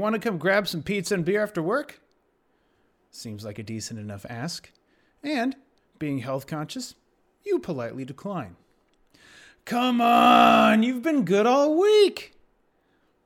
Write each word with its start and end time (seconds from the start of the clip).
Want 0.00 0.14
to 0.14 0.20
come 0.20 0.38
grab 0.38 0.68
some 0.68 0.84
pizza 0.84 1.14
and 1.14 1.24
beer 1.24 1.42
after 1.42 1.60
work? 1.60 2.00
Seems 3.10 3.44
like 3.44 3.58
a 3.58 3.64
decent 3.64 3.98
enough 3.98 4.24
ask. 4.30 4.70
And, 5.24 5.56
being 5.98 6.18
health 6.18 6.46
conscious, 6.46 6.94
you 7.42 7.58
politely 7.58 8.04
decline. 8.04 8.54
Come 9.64 10.00
on, 10.00 10.84
you've 10.84 11.02
been 11.02 11.24
good 11.24 11.46
all 11.46 11.76
week. 11.76 12.34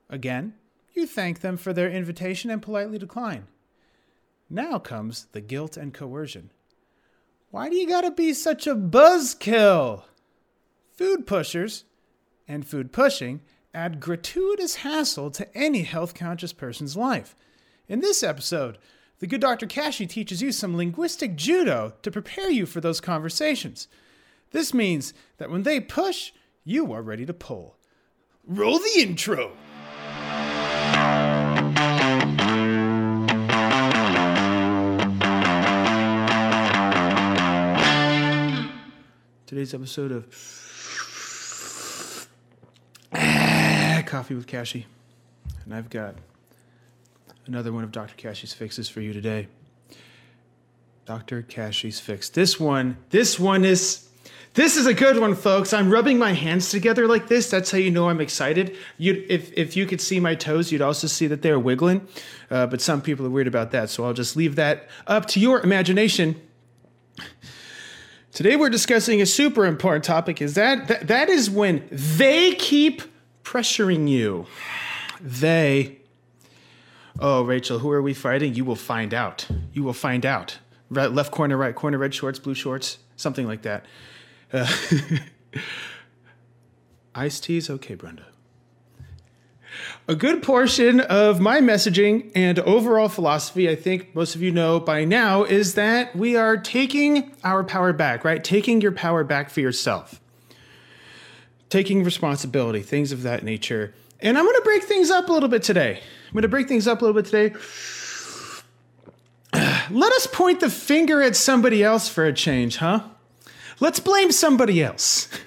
Again, 0.09 0.55
you 0.93 1.05
thank 1.05 1.41
them 1.41 1.57
for 1.57 1.73
their 1.73 1.91
invitation 1.91 2.49
and 2.49 2.59
politely 2.59 2.97
decline. 2.97 3.45
Now 4.49 4.79
comes 4.79 5.27
the 5.31 5.41
guilt 5.41 5.77
and 5.77 5.93
coercion. 5.93 6.49
Why 7.51 7.69
do 7.69 7.75
you 7.75 7.87
gotta 7.87 8.09
be 8.09 8.33
such 8.33 8.65
a 8.65 8.73
buzzkill? 8.73 10.05
Food 10.91 11.27
pushers 11.27 11.83
and 12.47 12.65
food 12.65 12.91
pushing 12.91 13.41
add 13.73 13.99
gratuitous 13.99 14.75
hassle 14.75 15.31
to 15.31 15.57
any 15.57 15.83
health 15.83 16.13
conscious 16.13 16.53
person's 16.53 16.95
life. 16.95 17.35
In 17.87 18.01
this 18.01 18.21
episode, 18.21 18.77
the 19.19 19.27
good 19.27 19.41
Dr. 19.41 19.65
Kashey 19.65 20.07
teaches 20.07 20.41
you 20.41 20.51
some 20.51 20.77
linguistic 20.77 21.35
judo 21.35 21.93
to 22.01 22.11
prepare 22.11 22.49
you 22.49 22.65
for 22.65 22.81
those 22.81 23.01
conversations. 23.01 23.87
This 24.51 24.73
means 24.73 25.13
that 25.37 25.49
when 25.49 25.63
they 25.63 25.79
push, 25.79 26.31
you 26.63 26.93
are 26.93 27.01
ready 27.01 27.25
to 27.25 27.33
pull. 27.33 27.77
Roll 28.45 28.77
the 28.77 29.01
intro! 29.01 29.53
Today's 39.45 39.73
episode 39.73 40.11
of 40.11 40.62
Coffee 44.13 44.35
with 44.35 44.45
Kashey. 44.45 44.85
And 45.65 45.73
I've 45.73 45.89
got 45.89 46.13
another 47.47 47.73
one 47.73 47.83
of 47.83 47.91
Dr. 47.91 48.13
Kashey's 48.15 48.53
fixes 48.53 48.87
for 48.87 49.01
you 49.01 49.11
today. 49.11 49.47
Dr. 51.07 51.41
Kashey's 51.41 51.99
fix. 51.99 52.29
This 52.29 52.59
one, 52.59 52.97
this 53.09 53.39
one 53.39 53.65
is 53.65 54.07
this 54.53 54.77
is 54.77 54.85
a 54.85 54.93
good 54.93 55.17
one, 55.17 55.33
folks. 55.33 55.73
I'm 55.73 55.89
rubbing 55.89 56.19
my 56.19 56.33
hands 56.33 56.69
together 56.69 57.07
like 57.07 57.27
this. 57.27 57.49
That's 57.49 57.71
how 57.71 57.79
you 57.79 57.89
know 57.89 58.07
I'm 58.07 58.21
excited. 58.21 58.77
You, 58.99 59.25
if 59.29 59.51
if 59.53 59.75
you 59.75 59.87
could 59.87 59.99
see 59.99 60.19
my 60.19 60.35
toes, 60.35 60.71
you'd 60.71 60.83
also 60.83 61.07
see 61.07 61.25
that 61.25 61.41
they're 61.41 61.57
wiggling. 61.57 62.07
Uh, 62.51 62.67
but 62.67 62.81
some 62.81 63.01
people 63.01 63.25
are 63.25 63.31
weird 63.31 63.47
about 63.47 63.71
that, 63.71 63.89
so 63.89 64.05
I'll 64.05 64.13
just 64.13 64.35
leave 64.35 64.55
that 64.57 64.89
up 65.07 65.25
to 65.29 65.39
your 65.39 65.59
imagination. 65.61 66.39
Today 68.31 68.57
we're 68.57 68.69
discussing 68.69 69.23
a 69.23 69.25
super 69.25 69.65
important 69.65 70.03
topic. 70.03 70.39
Is 70.39 70.53
that 70.53 70.87
that, 70.87 71.07
that 71.07 71.29
is 71.29 71.49
when 71.49 71.87
they 71.89 72.53
keep 72.53 73.01
pressuring 73.43 74.09
you. 74.09 74.45
They. 75.21 75.97
Oh, 77.19 77.43
Rachel, 77.43 77.79
who 77.79 77.91
are 77.91 78.01
we 78.01 78.13
fighting? 78.13 78.55
You 78.55 78.65
will 78.65 78.75
find 78.75 79.13
out. 79.13 79.47
You 79.71 79.83
will 79.83 79.93
find 79.93 80.25
out. 80.25 80.59
Right, 80.89 81.11
left 81.11 81.31
corner, 81.31 81.57
right 81.57 81.73
corner, 81.73 81.97
red 81.97 82.13
shorts, 82.13 82.39
blue 82.39 82.55
shorts, 82.55 82.97
something 83.15 83.47
like 83.47 83.63
that. 83.63 83.85
Uh, 84.51 84.71
iced 87.15 87.45
teas, 87.45 87.69
okay, 87.69 87.95
Brenda. 87.95 88.25
A 90.07 90.15
good 90.15 90.43
portion 90.43 90.99
of 90.99 91.39
my 91.39 91.61
messaging 91.61 92.31
and 92.35 92.59
overall 92.59 93.09
philosophy, 93.09 93.69
I 93.69 93.75
think 93.75 94.13
most 94.13 94.35
of 94.35 94.41
you 94.41 94.51
know 94.51 94.79
by 94.79 95.03
now, 95.05 95.43
is 95.43 95.73
that 95.75 96.15
we 96.15 96.35
are 96.35 96.57
taking 96.57 97.31
our 97.43 97.63
power 97.63 97.93
back, 97.93 98.23
right? 98.23 98.43
Taking 98.43 98.81
your 98.81 98.91
power 98.91 99.23
back 99.23 99.49
for 99.49 99.61
yourself 99.61 100.19
taking 101.73 102.03
responsibility, 102.03 102.81
things 102.81 103.11
of 103.11 103.23
that 103.23 103.41
nature. 103.41 103.95
And 104.19 104.37
I'm 104.37 104.45
going 104.45 104.55
to 104.55 104.61
break 104.61 104.83
things 104.83 105.09
up 105.09 105.27
a 105.27 105.33
little 105.33 105.49
bit 105.49 105.63
today. 105.63 105.99
I'm 106.27 106.33
going 106.33 106.43
to 106.43 106.47
break 106.47 106.67
things 106.67 106.87
up 106.87 107.01
a 107.01 107.05
little 107.05 107.19
bit 107.19 107.25
today. 107.25 107.55
Let 109.89 110.13
us 110.13 110.27
point 110.27 110.59
the 110.59 110.69
finger 110.69 111.23
at 111.23 111.35
somebody 111.35 111.83
else 111.83 112.07
for 112.07 112.25
a 112.25 112.31
change, 112.31 112.77
huh? 112.77 113.01
Let's 113.79 113.99
blame 113.99 114.31
somebody 114.31 114.81
else. 114.83 115.27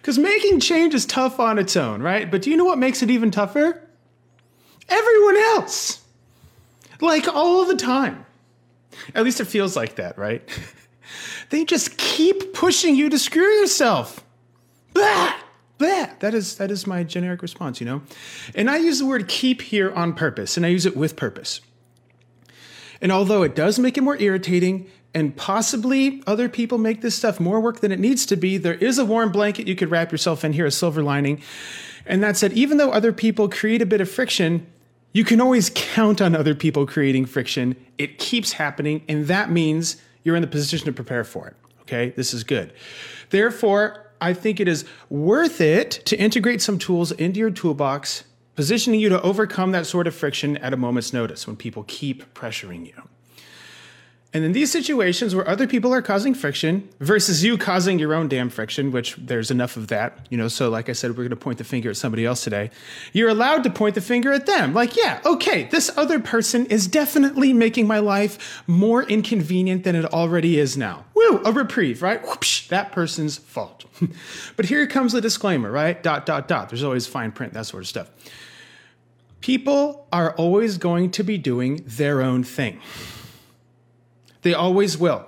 Because 0.00 0.18
making 0.18 0.60
change 0.60 0.94
is 0.94 1.04
tough 1.04 1.38
on 1.38 1.58
its 1.58 1.76
own, 1.76 2.00
right? 2.00 2.30
But 2.30 2.40
do 2.40 2.50
you 2.50 2.56
know 2.56 2.64
what 2.64 2.78
makes 2.78 3.02
it 3.02 3.10
even 3.10 3.30
tougher? 3.30 3.86
Everyone 4.88 5.36
else. 5.36 6.02
Like 7.02 7.28
all 7.28 7.66
the 7.66 7.76
time. 7.76 8.24
At 9.14 9.24
least 9.24 9.40
it 9.40 9.44
feels 9.44 9.76
like 9.76 9.96
that, 9.96 10.16
right? 10.16 10.42
they 11.50 11.66
just 11.66 11.98
keep 11.98 12.54
pushing 12.54 12.96
you 12.96 13.10
to 13.10 13.18
screw 13.18 13.44
yourself. 13.60 14.24
Blah! 14.92 15.34
Blah! 15.78 16.08
That 16.20 16.34
is 16.34 16.56
that 16.56 16.70
is 16.70 16.86
my 16.86 17.02
generic 17.02 17.42
response, 17.42 17.80
you 17.80 17.86
know? 17.86 18.02
And 18.54 18.70
I 18.70 18.78
use 18.78 18.98
the 18.98 19.06
word 19.06 19.28
keep 19.28 19.62
here 19.62 19.90
on 19.92 20.14
purpose, 20.14 20.56
and 20.56 20.66
I 20.66 20.68
use 20.68 20.86
it 20.86 20.96
with 20.96 21.16
purpose. 21.16 21.60
And 23.00 23.10
although 23.10 23.42
it 23.42 23.54
does 23.54 23.78
make 23.78 23.96
it 23.96 24.02
more 24.02 24.18
irritating, 24.18 24.90
and 25.14 25.36
possibly 25.36 26.22
other 26.26 26.48
people 26.48 26.78
make 26.78 27.00
this 27.00 27.16
stuff 27.16 27.40
more 27.40 27.60
work 27.60 27.80
than 27.80 27.92
it 27.92 27.98
needs 27.98 28.26
to 28.26 28.36
be, 28.36 28.58
there 28.58 28.74
is 28.74 28.98
a 28.98 29.04
warm 29.04 29.32
blanket 29.32 29.66
you 29.66 29.74
could 29.74 29.90
wrap 29.90 30.12
yourself 30.12 30.44
in 30.44 30.52
here, 30.52 30.66
a 30.66 30.70
silver 30.70 31.02
lining. 31.02 31.42
And 32.06 32.22
that 32.22 32.36
said, 32.36 32.52
even 32.52 32.76
though 32.78 32.90
other 32.90 33.12
people 33.12 33.48
create 33.48 33.82
a 33.82 33.86
bit 33.86 34.00
of 34.00 34.10
friction, 34.10 34.66
you 35.12 35.24
can 35.24 35.40
always 35.40 35.70
count 35.74 36.20
on 36.20 36.36
other 36.36 36.54
people 36.54 36.86
creating 36.86 37.26
friction. 37.26 37.74
It 37.98 38.18
keeps 38.18 38.52
happening, 38.52 39.02
and 39.08 39.26
that 39.26 39.50
means 39.50 39.96
you're 40.22 40.36
in 40.36 40.42
the 40.42 40.48
position 40.48 40.84
to 40.86 40.92
prepare 40.92 41.24
for 41.24 41.48
it. 41.48 41.56
Okay, 41.82 42.10
this 42.10 42.32
is 42.32 42.44
good. 42.44 42.72
Therefore, 43.30 44.09
I 44.20 44.34
think 44.34 44.60
it 44.60 44.68
is 44.68 44.84
worth 45.08 45.60
it 45.60 45.90
to 46.06 46.18
integrate 46.18 46.60
some 46.60 46.78
tools 46.78 47.12
into 47.12 47.40
your 47.40 47.50
toolbox, 47.50 48.24
positioning 48.54 49.00
you 49.00 49.08
to 49.08 49.22
overcome 49.22 49.72
that 49.72 49.86
sort 49.86 50.06
of 50.06 50.14
friction 50.14 50.56
at 50.58 50.72
a 50.72 50.76
moment's 50.76 51.12
notice 51.12 51.46
when 51.46 51.56
people 51.56 51.84
keep 51.86 52.34
pressuring 52.34 52.86
you. 52.86 53.08
And 54.32 54.44
in 54.44 54.52
these 54.52 54.70
situations 54.70 55.34
where 55.34 55.48
other 55.48 55.66
people 55.66 55.92
are 55.92 56.02
causing 56.02 56.34
friction 56.34 56.88
versus 57.00 57.42
you 57.42 57.58
causing 57.58 57.98
your 57.98 58.14
own 58.14 58.28
damn 58.28 58.48
friction, 58.48 58.92
which 58.92 59.16
there's 59.16 59.50
enough 59.50 59.76
of 59.76 59.88
that, 59.88 60.24
you 60.30 60.38
know, 60.38 60.46
so 60.46 60.68
like 60.70 60.88
I 60.88 60.92
said, 60.92 61.10
we're 61.10 61.24
going 61.24 61.30
to 61.30 61.36
point 61.36 61.58
the 61.58 61.64
finger 61.64 61.90
at 61.90 61.96
somebody 61.96 62.24
else 62.24 62.44
today. 62.44 62.70
You're 63.12 63.28
allowed 63.28 63.64
to 63.64 63.70
point 63.70 63.96
the 63.96 64.00
finger 64.00 64.32
at 64.32 64.46
them. 64.46 64.72
Like, 64.72 64.96
yeah, 64.96 65.20
okay, 65.26 65.64
this 65.64 65.90
other 65.96 66.20
person 66.20 66.66
is 66.66 66.86
definitely 66.86 67.52
making 67.52 67.88
my 67.88 67.98
life 67.98 68.62
more 68.68 69.02
inconvenient 69.02 69.82
than 69.82 69.96
it 69.96 70.04
already 70.12 70.60
is 70.60 70.76
now. 70.76 71.04
Woo, 71.14 71.42
a 71.44 71.50
reprieve, 71.50 72.00
right? 72.00 72.22
Whoopsh, 72.22 72.68
that 72.68 72.92
person's 72.92 73.36
fault. 73.36 73.84
but 74.56 74.66
here 74.66 74.86
comes 74.86 75.12
the 75.12 75.20
disclaimer, 75.20 75.72
right? 75.72 76.00
Dot, 76.00 76.24
dot, 76.24 76.46
dot. 76.46 76.68
There's 76.68 76.84
always 76.84 77.08
fine 77.08 77.32
print, 77.32 77.52
that 77.54 77.66
sort 77.66 77.82
of 77.82 77.88
stuff. 77.88 78.08
People 79.40 80.06
are 80.12 80.36
always 80.36 80.78
going 80.78 81.10
to 81.12 81.24
be 81.24 81.36
doing 81.36 81.82
their 81.84 82.22
own 82.22 82.44
thing. 82.44 82.80
They 84.42 84.54
always 84.54 84.96
will. 84.98 85.26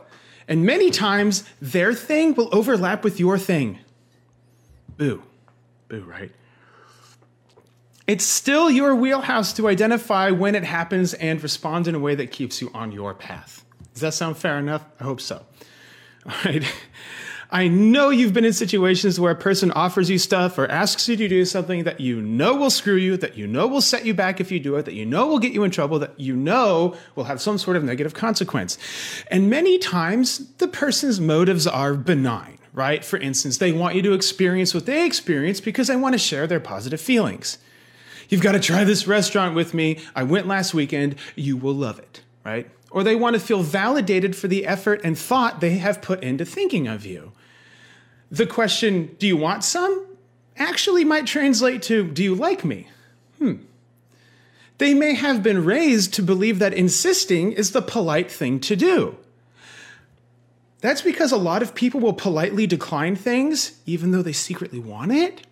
And 0.48 0.64
many 0.64 0.90
times, 0.90 1.44
their 1.60 1.94
thing 1.94 2.34
will 2.34 2.48
overlap 2.52 3.04
with 3.04 3.20
your 3.20 3.38
thing. 3.38 3.78
Boo. 4.96 5.22
Boo, 5.88 6.02
right? 6.02 6.32
It's 8.06 8.24
still 8.24 8.70
your 8.70 8.94
wheelhouse 8.94 9.52
to 9.54 9.68
identify 9.68 10.30
when 10.30 10.54
it 10.54 10.64
happens 10.64 11.14
and 11.14 11.42
respond 11.42 11.86
in 11.86 11.94
a 11.94 11.98
way 11.98 12.14
that 12.16 12.32
keeps 12.32 12.60
you 12.60 12.70
on 12.74 12.92
your 12.92 13.14
path. 13.14 13.64
Does 13.92 14.02
that 14.02 14.14
sound 14.14 14.36
fair 14.36 14.58
enough? 14.58 14.84
I 14.98 15.04
hope 15.04 15.20
so. 15.20 15.44
All 16.26 16.32
right. 16.44 16.64
I 17.54 17.68
know 17.68 18.08
you've 18.08 18.32
been 18.32 18.46
in 18.46 18.54
situations 18.54 19.20
where 19.20 19.30
a 19.30 19.36
person 19.36 19.70
offers 19.72 20.08
you 20.08 20.16
stuff 20.16 20.56
or 20.56 20.66
asks 20.68 21.06
you 21.06 21.18
to 21.18 21.28
do 21.28 21.44
something 21.44 21.84
that 21.84 22.00
you 22.00 22.22
know 22.22 22.56
will 22.56 22.70
screw 22.70 22.96
you, 22.96 23.18
that 23.18 23.36
you 23.36 23.46
know 23.46 23.66
will 23.66 23.82
set 23.82 24.06
you 24.06 24.14
back 24.14 24.40
if 24.40 24.50
you 24.50 24.58
do 24.58 24.76
it, 24.76 24.86
that 24.86 24.94
you 24.94 25.04
know 25.04 25.26
will 25.26 25.38
get 25.38 25.52
you 25.52 25.62
in 25.62 25.70
trouble, 25.70 25.98
that 25.98 26.18
you 26.18 26.34
know 26.34 26.96
will 27.14 27.24
have 27.24 27.42
some 27.42 27.58
sort 27.58 27.76
of 27.76 27.84
negative 27.84 28.14
consequence. 28.14 28.78
And 29.30 29.50
many 29.50 29.78
times 29.78 30.50
the 30.56 30.66
person's 30.66 31.20
motives 31.20 31.66
are 31.66 31.92
benign, 31.92 32.56
right? 32.72 33.04
For 33.04 33.18
instance, 33.18 33.58
they 33.58 33.70
want 33.70 33.96
you 33.96 34.02
to 34.02 34.14
experience 34.14 34.72
what 34.72 34.86
they 34.86 35.04
experience 35.04 35.60
because 35.60 35.88
they 35.88 35.96
want 35.96 36.14
to 36.14 36.18
share 36.18 36.46
their 36.46 36.58
positive 36.58 37.02
feelings. 37.02 37.58
You've 38.30 38.40
got 38.40 38.52
to 38.52 38.60
try 38.60 38.84
this 38.84 39.06
restaurant 39.06 39.54
with 39.54 39.74
me. 39.74 40.00
I 40.16 40.22
went 40.22 40.46
last 40.46 40.72
weekend. 40.72 41.16
You 41.36 41.58
will 41.58 41.74
love 41.74 41.98
it, 41.98 42.22
right? 42.46 42.70
Or 42.90 43.04
they 43.04 43.14
want 43.14 43.34
to 43.34 43.40
feel 43.40 43.62
validated 43.62 44.34
for 44.34 44.48
the 44.48 44.66
effort 44.66 45.02
and 45.04 45.18
thought 45.18 45.60
they 45.60 45.76
have 45.76 46.00
put 46.00 46.22
into 46.22 46.46
thinking 46.46 46.88
of 46.88 47.04
you 47.04 47.32
the 48.32 48.46
question, 48.46 49.14
do 49.20 49.28
you 49.28 49.36
want 49.36 49.62
some? 49.62 50.06
actually 50.56 51.04
might 51.04 51.26
translate 51.26 51.82
to, 51.82 52.04
do 52.04 52.22
you 52.22 52.34
like 52.34 52.64
me? 52.64 52.88
Hmm. 53.38 53.54
They 54.78 54.94
may 54.94 55.14
have 55.14 55.42
been 55.42 55.64
raised 55.64 56.14
to 56.14 56.22
believe 56.22 56.58
that 56.58 56.74
insisting 56.74 57.52
is 57.52 57.70
the 57.70 57.82
polite 57.82 58.30
thing 58.30 58.60
to 58.60 58.76
do. 58.76 59.16
That's 60.80 61.02
because 61.02 61.30
a 61.30 61.36
lot 61.36 61.62
of 61.62 61.74
people 61.74 62.00
will 62.00 62.12
politely 62.12 62.66
decline 62.66 63.14
things 63.14 63.78
even 63.86 64.10
though 64.10 64.22
they 64.22 64.32
secretly 64.32 64.80
want 64.80 65.12
it. 65.12 65.46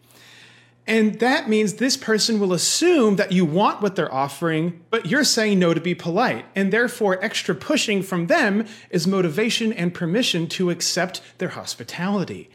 And 0.86 1.20
that 1.20 1.48
means 1.48 1.74
this 1.74 1.96
person 1.96 2.40
will 2.40 2.52
assume 2.52 3.14
that 3.16 3.30
you 3.30 3.44
want 3.44 3.80
what 3.80 3.94
they're 3.94 4.12
offering, 4.12 4.80
but 4.90 5.06
you're 5.06 5.22
saying 5.22 5.60
no 5.60 5.72
to 5.72 5.80
be 5.80 5.94
polite. 5.94 6.46
And 6.56 6.72
therefore, 6.72 7.22
extra 7.22 7.54
pushing 7.54 8.02
from 8.02 8.26
them 8.26 8.66
is 8.90 9.06
motivation 9.06 9.72
and 9.72 9.94
permission 9.94 10.48
to 10.48 10.70
accept 10.70 11.22
their 11.38 11.50
hospitality. 11.50 12.50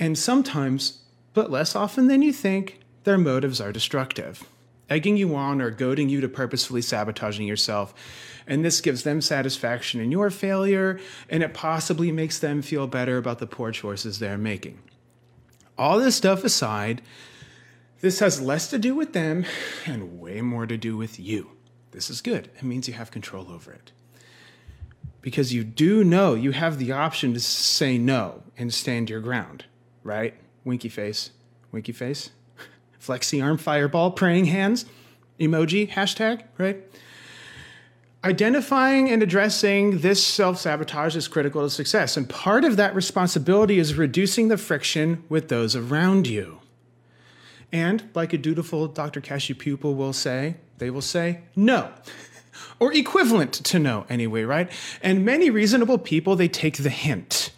And 0.00 0.18
sometimes, 0.18 1.02
but 1.34 1.50
less 1.50 1.76
often 1.76 2.08
than 2.08 2.22
you 2.22 2.32
think, 2.32 2.80
their 3.04 3.18
motives 3.18 3.60
are 3.60 3.70
destructive. 3.70 4.44
egging 4.90 5.16
you 5.16 5.34
on 5.36 5.62
or 5.62 5.70
goading 5.70 6.08
you 6.08 6.20
to 6.20 6.28
purposefully 6.28 6.82
sabotaging 6.82 7.46
yourself. 7.46 7.94
And 8.46 8.64
this 8.64 8.80
gives 8.80 9.04
them 9.04 9.20
satisfaction 9.20 10.00
in 10.00 10.10
your 10.10 10.28
failure, 10.30 10.98
and 11.28 11.42
it 11.42 11.54
possibly 11.54 12.10
makes 12.10 12.40
them 12.40 12.60
feel 12.60 12.88
better 12.88 13.16
about 13.16 13.38
the 13.38 13.46
poor 13.46 13.70
choices 13.70 14.18
they're 14.18 14.36
making. 14.36 14.80
All 15.78 15.98
this 15.98 16.16
stuff 16.16 16.42
aside, 16.42 17.00
this 18.00 18.18
has 18.18 18.40
less 18.40 18.68
to 18.70 18.78
do 18.78 18.94
with 18.94 19.12
them 19.12 19.46
and 19.86 20.20
way 20.20 20.40
more 20.40 20.66
to 20.66 20.76
do 20.76 20.96
with 20.96 21.20
you. 21.20 21.52
This 21.92 22.10
is 22.10 22.20
good. 22.20 22.50
It 22.56 22.64
means 22.64 22.88
you 22.88 22.94
have 22.94 23.10
control 23.10 23.50
over 23.50 23.72
it. 23.72 23.92
Because 25.22 25.52
you 25.52 25.64
do 25.64 26.02
know 26.02 26.34
you 26.34 26.52
have 26.52 26.78
the 26.78 26.92
option 26.92 27.34
to 27.34 27.40
say 27.40 27.98
no 27.98 28.42
and 28.56 28.72
stand 28.72 29.10
your 29.10 29.20
ground, 29.20 29.64
right? 30.02 30.34
Winky 30.64 30.88
face, 30.88 31.30
winky 31.72 31.92
face, 31.92 32.30
flexi 33.00 33.42
arm, 33.42 33.58
fireball, 33.58 34.10
praying 34.10 34.46
hands, 34.46 34.84
emoji, 35.38 35.90
hashtag, 35.90 36.42
right? 36.58 36.84
Identifying 38.22 39.10
and 39.10 39.22
addressing 39.22 40.00
this 40.00 40.24
self 40.24 40.58
sabotage 40.58 41.16
is 41.16 41.26
critical 41.26 41.62
to 41.62 41.70
success. 41.70 42.18
And 42.18 42.28
part 42.28 42.64
of 42.64 42.76
that 42.76 42.94
responsibility 42.94 43.78
is 43.78 43.94
reducing 43.94 44.48
the 44.48 44.58
friction 44.58 45.24
with 45.30 45.48
those 45.48 45.74
around 45.74 46.26
you. 46.26 46.60
And 47.72 48.10
like 48.14 48.32
a 48.32 48.38
dutiful 48.38 48.88
Dr. 48.88 49.20
Kashey 49.22 49.54
pupil 49.54 49.94
will 49.94 50.12
say, 50.12 50.56
they 50.78 50.90
will 50.90 51.00
say 51.00 51.42
no. 51.56 51.90
or 52.78 52.92
equivalent 52.92 53.52
to 53.52 53.78
no 53.78 54.04
anyway, 54.10 54.42
right? 54.42 54.70
And 55.02 55.24
many 55.24 55.48
reasonable 55.48 55.98
people, 55.98 56.36
they 56.36 56.48
take 56.48 56.78
the 56.78 56.90
hint 56.90 57.49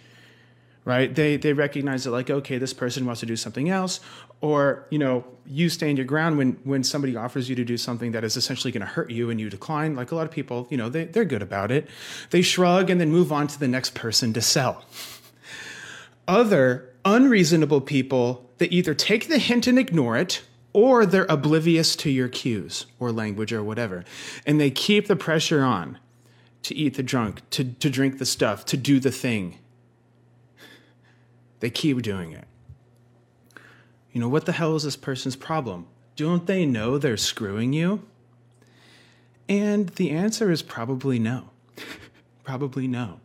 right? 0.84 1.14
They 1.14 1.36
they 1.36 1.52
recognize 1.52 2.04
that 2.04 2.10
like, 2.10 2.30
okay, 2.30 2.58
this 2.58 2.72
person 2.72 3.06
wants 3.06 3.20
to 3.20 3.26
do 3.26 3.36
something 3.36 3.68
else, 3.68 4.00
or 4.40 4.86
you 4.90 4.98
know, 4.98 5.24
you 5.46 5.68
stand 5.68 5.98
your 5.98 6.06
ground 6.06 6.38
when 6.38 6.52
when 6.64 6.82
somebody 6.82 7.16
offers 7.16 7.48
you 7.48 7.56
to 7.56 7.64
do 7.64 7.76
something 7.76 8.12
that 8.12 8.24
is 8.24 8.36
essentially 8.36 8.72
going 8.72 8.80
to 8.80 8.92
hurt 8.92 9.10
you 9.10 9.30
and 9.30 9.40
you 9.40 9.48
decline. 9.48 9.94
Like 9.94 10.10
a 10.10 10.14
lot 10.14 10.24
of 10.24 10.30
people, 10.30 10.66
you 10.70 10.76
know, 10.76 10.88
they 10.88 11.04
they're 11.04 11.24
good 11.24 11.42
about 11.42 11.70
it. 11.70 11.88
They 12.30 12.42
shrug 12.42 12.90
and 12.90 13.00
then 13.00 13.10
move 13.10 13.32
on 13.32 13.46
to 13.48 13.58
the 13.58 13.68
next 13.68 13.94
person 13.94 14.32
to 14.32 14.42
sell. 14.42 14.84
Other 16.26 16.90
unreasonable 17.04 17.80
people, 17.80 18.48
they 18.58 18.66
either 18.66 18.94
take 18.94 19.28
the 19.28 19.38
hint 19.38 19.66
and 19.66 19.78
ignore 19.78 20.16
it, 20.16 20.42
or 20.72 21.04
they're 21.04 21.26
oblivious 21.28 21.96
to 21.96 22.10
your 22.10 22.28
cues 22.28 22.86
or 22.98 23.12
language 23.12 23.52
or 23.52 23.62
whatever, 23.62 24.04
and 24.46 24.60
they 24.60 24.70
keep 24.70 25.06
the 25.06 25.16
pressure 25.16 25.62
on 25.62 25.98
to 26.62 26.74
eat 26.74 26.94
the 26.94 27.02
drunk, 27.04 27.48
to 27.50 27.64
to 27.64 27.88
drink 27.88 28.18
the 28.18 28.26
stuff, 28.26 28.64
to 28.64 28.76
do 28.76 28.98
the 28.98 29.12
thing 29.12 29.58
they 31.62 31.70
keep 31.70 32.02
doing 32.02 32.32
it. 32.32 32.44
You 34.12 34.20
know, 34.20 34.28
what 34.28 34.46
the 34.46 34.52
hell 34.52 34.74
is 34.74 34.82
this 34.82 34.96
person's 34.96 35.36
problem? 35.36 35.86
Don't 36.16 36.48
they 36.48 36.66
know 36.66 36.98
they're 36.98 37.16
screwing 37.16 37.72
you? 37.72 38.02
And 39.48 39.90
the 39.90 40.10
answer 40.10 40.50
is 40.50 40.60
probably 40.60 41.20
no. 41.20 41.50
probably 42.44 42.88
no. 42.88 43.20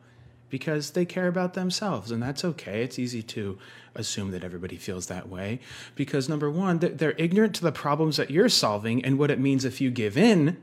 Because 0.52 0.92
they 0.92 1.04
care 1.04 1.28
about 1.28 1.56
themselves, 1.56 2.12
and 2.12 2.22
that's 2.22 2.46
okay. 2.46 2.84
It's 2.84 3.00
easy 3.00 3.24
to 3.24 3.58
assume 3.96 4.30
that 4.32 4.44
everybody 4.44 4.78
feels 4.78 5.08
that 5.08 5.28
way. 5.28 5.60
Because 5.96 6.30
number 6.30 6.52
one, 6.52 6.78
they're 6.78 7.16
ignorant 7.18 7.56
to 7.56 7.64
the 7.64 7.72
problems 7.72 8.18
that 8.18 8.30
you're 8.30 8.50
solving 8.50 9.04
and 9.04 9.18
what 9.18 9.32
it 9.32 9.40
means 9.40 9.66
if 9.66 9.82
you 9.82 9.90
give 9.90 10.16
in. 10.16 10.62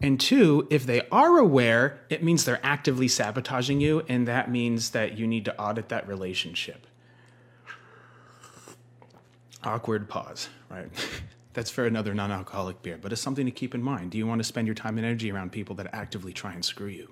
And 0.00 0.20
two, 0.20 0.66
if 0.70 0.86
they 0.86 1.02
are 1.10 1.38
aware, 1.38 1.98
it 2.08 2.22
means 2.22 2.44
they're 2.44 2.60
actively 2.62 3.08
sabotaging 3.08 3.80
you, 3.80 4.04
and 4.08 4.28
that 4.28 4.50
means 4.50 4.90
that 4.90 5.18
you 5.18 5.26
need 5.26 5.44
to 5.46 5.60
audit 5.60 5.88
that 5.88 6.06
relationship. 6.06 6.86
Awkward 9.64 10.08
pause, 10.08 10.48
right? 10.70 10.88
That's 11.52 11.70
for 11.70 11.84
another 11.84 12.14
non 12.14 12.30
alcoholic 12.30 12.80
beer, 12.82 12.98
but 13.00 13.12
it's 13.12 13.20
something 13.20 13.44
to 13.44 13.50
keep 13.50 13.74
in 13.74 13.82
mind. 13.82 14.12
Do 14.12 14.18
you 14.18 14.26
want 14.26 14.38
to 14.38 14.44
spend 14.44 14.68
your 14.68 14.74
time 14.74 14.96
and 14.98 15.04
energy 15.04 15.32
around 15.32 15.50
people 15.50 15.74
that 15.76 15.88
actively 15.92 16.32
try 16.32 16.52
and 16.52 16.64
screw 16.64 16.86
you? 16.86 17.10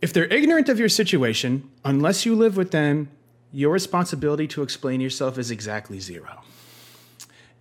If 0.00 0.12
they're 0.12 0.26
ignorant 0.26 0.68
of 0.68 0.78
your 0.78 0.88
situation, 0.88 1.68
unless 1.84 2.24
you 2.24 2.36
live 2.36 2.56
with 2.56 2.70
them, 2.70 3.10
your 3.50 3.72
responsibility 3.72 4.46
to 4.48 4.62
explain 4.62 5.00
yourself 5.00 5.38
is 5.38 5.50
exactly 5.50 5.98
zero. 5.98 6.42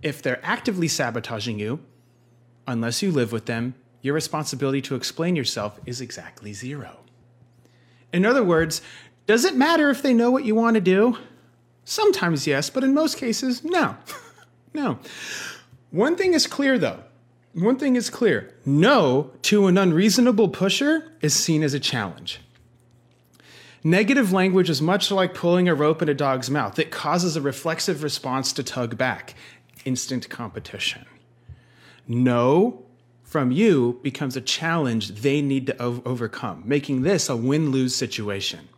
If 0.04 0.22
they're 0.22 0.45
actively 0.45 0.88
sabotaging 0.88 1.57
you, 1.57 1.80
unless 2.67 3.01
you 3.01 3.12
live 3.12 3.31
with 3.31 3.45
them, 3.45 3.75
your 4.01 4.13
responsibility 4.13 4.81
to 4.83 4.95
explain 4.95 5.35
yourself 5.35 5.79
is 5.85 6.01
exactly 6.01 6.53
zero. 6.53 7.00
In 8.13 8.25
other 8.25 8.44
words, 8.44 8.81
does 9.25 9.45
it 9.45 9.56
matter 9.56 9.89
if 9.89 10.01
they 10.01 10.13
know 10.13 10.29
what 10.29 10.45
you 10.45 10.53
want 10.53 10.75
to 10.75 10.81
do? 10.81 11.17
Sometimes 11.85 12.45
yes, 12.45 12.69
but 12.69 12.83
in 12.83 12.94
most 12.94 13.17
cases, 13.17 13.63
no. 13.63 13.97
no. 14.73 15.00
One 15.89 16.15
thing 16.15 16.33
is 16.33 16.47
clear 16.47 16.77
though. 16.77 17.03
One 17.53 17.79
thing 17.79 17.95
is 17.95 18.09
clear 18.09 18.53
no 18.65 19.31
to 19.44 19.67
an 19.67 19.77
unreasonable 19.77 20.50
pusher 20.50 21.12
is 21.21 21.33
seen 21.33 21.63
as 21.63 21.73
a 21.73 21.79
challenge. 21.79 22.41
Negative 23.83 24.31
language 24.31 24.69
is 24.69 24.81
much 24.81 25.12
like 25.12 25.33
pulling 25.33 25.67
a 25.67 25.75
rope 25.75 26.01
in 26.01 26.09
a 26.09 26.13
dog's 26.13 26.50
mouth. 26.50 26.77
It 26.79 26.91
causes 26.91 27.35
a 27.35 27.41
reflexive 27.41 28.03
response 28.03 28.51
to 28.53 28.63
tug 28.63 28.97
back, 28.97 29.35
instant 29.83 30.29
competition 30.29 31.06
no 32.07 32.85
from 33.23 33.51
you 33.51 33.99
becomes 34.01 34.37
a 34.37 34.41
challenge 34.41 35.09
they 35.09 35.41
need 35.41 35.67
to 35.67 35.83
o- 35.83 36.01
overcome, 36.05 36.63
making 36.65 37.01
this 37.01 37.27
a 37.27 37.35
win 37.35 37.71
lose 37.71 37.95
situation. 37.95 38.69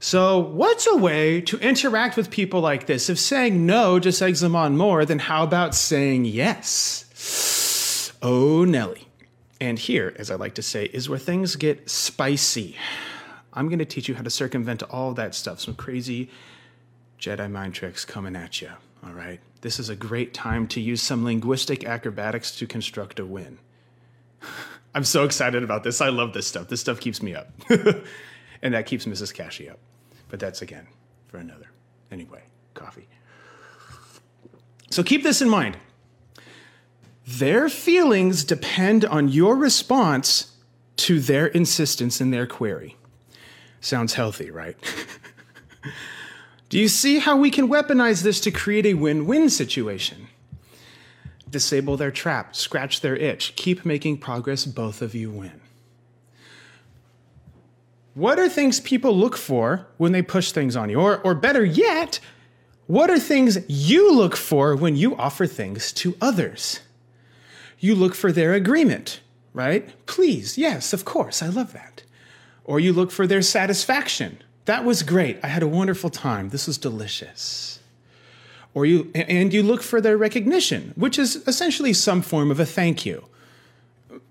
So, 0.00 0.38
what's 0.38 0.86
a 0.88 0.96
way 0.96 1.40
to 1.42 1.58
interact 1.58 2.16
with 2.16 2.28
people 2.28 2.60
like 2.60 2.86
this? 2.86 3.08
If 3.08 3.20
saying 3.20 3.64
no 3.64 4.00
just 4.00 4.20
eggs 4.20 4.40
them 4.40 4.56
on 4.56 4.76
more, 4.76 5.04
then 5.04 5.20
how 5.20 5.44
about 5.44 5.76
saying 5.76 6.24
yes? 6.24 8.12
Oh, 8.20 8.64
Nelly. 8.64 9.06
And 9.60 9.78
here, 9.78 10.12
as 10.18 10.28
I 10.28 10.34
like 10.34 10.56
to 10.56 10.62
say, 10.62 10.86
is 10.86 11.08
where 11.08 11.20
things 11.20 11.54
get 11.54 11.88
spicy. 11.88 12.76
I'm 13.52 13.68
going 13.68 13.78
to 13.78 13.84
teach 13.84 14.08
you 14.08 14.16
how 14.16 14.22
to 14.22 14.30
circumvent 14.30 14.82
all 14.82 15.14
that 15.14 15.36
stuff, 15.36 15.60
some 15.60 15.76
crazy 15.76 16.30
Jedi 17.20 17.48
mind 17.48 17.74
tricks 17.74 18.04
coming 18.04 18.34
at 18.34 18.60
you. 18.60 18.70
All 19.04 19.12
right. 19.12 19.40
This 19.62 19.78
is 19.78 19.88
a 19.88 19.96
great 19.96 20.32
time 20.34 20.66
to 20.68 20.80
use 20.80 21.02
some 21.02 21.24
linguistic 21.24 21.84
acrobatics 21.84 22.56
to 22.56 22.66
construct 22.66 23.18
a 23.18 23.26
win. 23.26 23.58
I'm 24.94 25.04
so 25.04 25.24
excited 25.24 25.62
about 25.62 25.84
this. 25.84 26.00
I 26.00 26.10
love 26.10 26.32
this 26.34 26.46
stuff. 26.46 26.68
This 26.68 26.80
stuff 26.80 27.00
keeps 27.00 27.22
me 27.22 27.34
up. 27.34 27.50
and 28.62 28.74
that 28.74 28.86
keeps 28.86 29.06
Mrs. 29.06 29.32
Kashey 29.34 29.70
up. 29.70 29.78
But 30.28 30.38
that's 30.40 30.62
again 30.62 30.86
for 31.28 31.38
another. 31.38 31.70
Anyway, 32.10 32.42
coffee. 32.74 33.08
So 34.90 35.02
keep 35.02 35.22
this 35.22 35.40
in 35.40 35.48
mind. 35.48 35.78
Their 37.26 37.68
feelings 37.68 38.44
depend 38.44 39.04
on 39.04 39.28
your 39.28 39.56
response 39.56 40.52
to 40.96 41.20
their 41.20 41.46
insistence 41.46 42.20
in 42.20 42.30
their 42.30 42.46
query. 42.46 42.96
Sounds 43.80 44.14
healthy, 44.14 44.50
right? 44.50 44.76
Do 46.72 46.78
you 46.78 46.88
see 46.88 47.18
how 47.18 47.36
we 47.36 47.50
can 47.50 47.68
weaponize 47.68 48.22
this 48.22 48.40
to 48.40 48.50
create 48.50 48.86
a 48.86 48.94
win 48.94 49.26
win 49.26 49.50
situation? 49.50 50.28
Disable 51.50 51.98
their 51.98 52.10
trap, 52.10 52.56
scratch 52.56 53.02
their 53.02 53.14
itch, 53.14 53.54
keep 53.56 53.84
making 53.84 54.16
progress, 54.16 54.64
both 54.64 55.02
of 55.02 55.14
you 55.14 55.30
win. 55.30 55.60
What 58.14 58.38
are 58.38 58.48
things 58.48 58.80
people 58.80 59.14
look 59.14 59.36
for 59.36 59.86
when 59.98 60.12
they 60.12 60.22
push 60.22 60.52
things 60.52 60.74
on 60.74 60.88
you? 60.88 60.98
Or, 60.98 61.18
or 61.18 61.34
better 61.34 61.62
yet, 61.62 62.20
what 62.86 63.10
are 63.10 63.18
things 63.18 63.58
you 63.68 64.10
look 64.16 64.34
for 64.34 64.74
when 64.74 64.96
you 64.96 65.14
offer 65.16 65.46
things 65.46 65.92
to 65.92 66.16
others? 66.22 66.80
You 67.80 67.94
look 67.94 68.14
for 68.14 68.32
their 68.32 68.54
agreement, 68.54 69.20
right? 69.52 69.90
Please, 70.06 70.56
yes, 70.56 70.94
of 70.94 71.04
course, 71.04 71.42
I 71.42 71.48
love 71.48 71.74
that. 71.74 72.04
Or 72.64 72.80
you 72.80 72.94
look 72.94 73.10
for 73.10 73.26
their 73.26 73.42
satisfaction, 73.42 74.38
that 74.64 74.84
was 74.84 75.02
great. 75.02 75.38
I 75.42 75.48
had 75.48 75.62
a 75.62 75.68
wonderful 75.68 76.10
time. 76.10 76.50
This 76.50 76.66
was 76.66 76.78
delicious. 76.78 77.80
Or 78.74 78.86
you 78.86 79.10
and 79.14 79.52
you 79.52 79.62
look 79.62 79.82
for 79.82 80.00
their 80.00 80.16
recognition, 80.16 80.92
which 80.96 81.18
is 81.18 81.36
essentially 81.46 81.92
some 81.92 82.22
form 82.22 82.50
of 82.50 82.58
a 82.58 82.66
thank 82.66 83.04
you. 83.04 83.24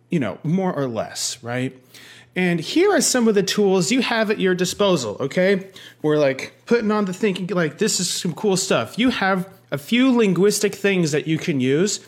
You 0.10 0.20
know, 0.20 0.40
more 0.44 0.74
or 0.74 0.88
less, 0.88 1.42
right? 1.44 1.78
And 2.36 2.60
here 2.60 2.92
are 2.94 3.02
some 3.02 3.28
of 3.28 3.36
the 3.36 3.44
tools 3.44 3.92
you 3.92 4.02
have 4.02 4.32
at 4.32 4.40
your 4.40 4.56
disposal, 4.56 5.18
okay? 5.20 5.68
We're 6.02 6.18
like 6.18 6.54
putting 6.66 6.92
on 6.92 7.06
the 7.06 7.14
thinking 7.14 7.48
like 7.48 7.78
this 7.78 8.00
is 8.00 8.10
some 8.10 8.34
cool 8.34 8.56
stuff. 8.56 8.98
You 8.98 9.10
have 9.10 9.50
a 9.70 9.78
few 9.78 10.16
linguistic 10.16 10.74
things 10.76 11.12
that 11.12 11.28
you 11.28 11.38
can 11.38 11.60
use 11.60 12.00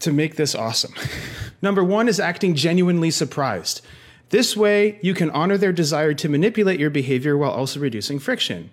to 0.00 0.12
make 0.12 0.36
this 0.36 0.54
awesome. 0.54 0.94
Number 1.62 1.82
1 1.82 2.08
is 2.08 2.20
acting 2.20 2.54
genuinely 2.54 3.10
surprised. 3.10 3.84
This 4.30 4.56
way, 4.56 4.98
you 5.02 5.14
can 5.14 5.30
honor 5.30 5.56
their 5.56 5.72
desire 5.72 6.14
to 6.14 6.28
manipulate 6.28 6.78
your 6.78 6.90
behavior 6.90 7.36
while 7.36 7.50
also 7.50 7.80
reducing 7.80 8.18
friction. 8.18 8.70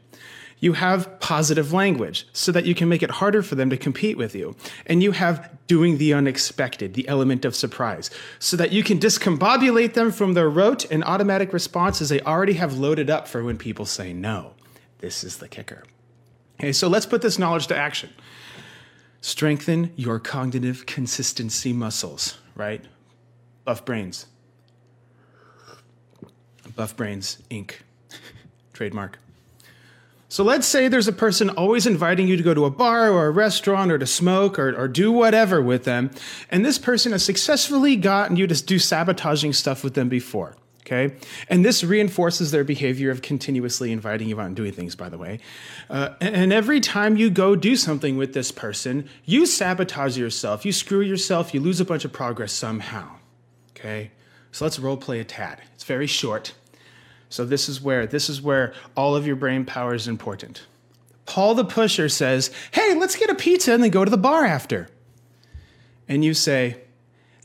You 0.60 0.74
have 0.74 1.20
positive 1.20 1.74
language 1.74 2.28
so 2.34 2.52
that 2.52 2.66
you 2.66 2.74
can 2.74 2.90
make 2.90 3.04
it 3.04 3.12
harder 3.12 3.42
for 3.42 3.56
them 3.56 3.70
to 3.70 3.78
compete 3.78 4.18
with 4.18 4.36
you. 4.36 4.56
And 4.86 5.04
you 5.04 5.12
have 5.12 5.50
doing 5.68 5.98
the 5.98 6.14
unexpected, 6.14 6.94
the 6.94 7.08
element 7.08 7.46
of 7.46 7.56
surprise, 7.56 8.10
so 8.40 8.56
that 8.58 8.72
you 8.72 8.84
can 8.84 9.00
discombobulate 9.00 9.94
them 9.94 10.12
from 10.12 10.34
their 10.34 10.50
rote 10.50 10.90
and 10.90 11.04
automatic 11.04 11.52
responses 11.52 12.10
they 12.10 12.22
already 12.22 12.54
have 12.54 12.78
loaded 12.78 13.10
up 13.10 13.28
for 13.28 13.44
when 13.44 13.58
people 13.58 13.86
say 13.86 14.14
no. 14.14 14.54
This 15.00 15.24
is 15.24 15.38
the 15.38 15.48
kicker. 15.48 15.84
Okay, 16.60 16.72
so 16.72 16.88
let's 16.88 17.06
put 17.06 17.22
this 17.22 17.38
knowledge 17.38 17.68
to 17.68 17.76
action. 17.76 18.10
Strengthen 19.20 19.92
your 19.96 20.20
cognitive 20.20 20.86
consistency 20.86 21.74
muscles, 21.74 22.38
right? 22.56 22.86
Buff 23.66 23.84
Brains. 23.84 24.28
Buff 26.76 26.96
Brains 26.96 27.38
Inc. 27.50 27.76
Trademark. 28.74 29.20
So 30.28 30.44
let's 30.44 30.68
say 30.68 30.88
there's 30.88 31.08
a 31.08 31.14
person 31.14 31.50
always 31.52 31.86
inviting 31.88 32.28
you 32.28 32.36
to 32.36 32.44
go 32.44 32.54
to 32.54 32.66
a 32.66 32.70
bar 32.70 33.10
or 33.10 33.28
a 33.28 33.32
restaurant 33.32 33.92
or 33.92 33.98
to 33.98 34.08
smoke 34.08 34.60
or, 34.60 34.76
or 34.76 34.88
do 34.88 35.12
whatever 35.12 35.62
with 35.62 35.86
them. 35.86 36.12
And 36.50 36.66
this 36.66 36.78
person 36.78 37.12
has 37.14 37.24
successfully 37.24 37.96
gotten 37.96 38.36
you 38.36 38.48
to 38.48 38.66
do 38.66 38.80
sabotaging 38.80 39.54
stuff 39.54 39.84
with 39.84 39.94
them 39.94 40.10
before. 40.10 40.58
Okay. 40.82 41.16
And 41.48 41.66
this 41.66 41.84
reinforces 41.84 42.52
their 42.52 42.64
behavior 42.64 43.10
of 43.10 43.24
continuously 43.24 43.92
inviting 43.92 44.30
you 44.30 44.40
out 44.40 44.48
and 44.48 44.56
doing 44.56 44.72
things, 44.72 44.96
by 44.96 45.10
the 45.10 45.18
way. 45.18 45.40
Uh, 45.90 46.10
and 46.22 46.54
every 46.54 46.80
time 46.80 47.18
you 47.18 47.32
go 47.32 47.56
do 47.56 47.76
something 47.76 48.18
with 48.18 48.34
this 48.34 48.52
person, 48.52 49.10
you 49.24 49.48
sabotage 49.48 50.16
yourself, 50.16 50.64
you 50.64 50.72
screw 50.72 51.02
yourself, 51.02 51.54
you 51.56 51.60
lose 51.60 51.80
a 51.80 51.86
bunch 51.86 52.06
of 52.06 52.14
progress 52.14 52.54
somehow. 52.54 53.10
Okay. 53.72 54.12
So 54.52 54.64
let's 54.64 54.78
role 54.78 54.96
play 54.96 55.20
a 55.20 55.24
tad. 55.24 55.62
It's 55.74 55.84
very 55.84 56.08
short. 56.08 56.54
So 57.36 57.44
this 57.44 57.68
is 57.68 57.82
where 57.82 58.08
this 58.08 58.30
is 58.30 58.42
where 58.42 58.74
all 58.96 59.14
of 59.14 59.28
your 59.28 59.36
brain 59.36 59.66
power 59.66 59.94
is 59.94 60.08
important. 60.08 60.66
Paul 61.26 61.54
the 61.54 61.66
pusher 61.66 62.08
says, 62.08 62.50
"Hey, 62.72 62.96
let's 62.96 63.18
get 63.18 63.30
a 63.30 63.36
pizza 63.36 63.74
and 63.74 63.84
then 63.84 63.90
go 63.90 64.06
to 64.06 64.10
the 64.10 64.18
bar 64.18 64.46
after." 64.46 64.88
And 66.08 66.24
you 66.24 66.34
say, 66.34 66.78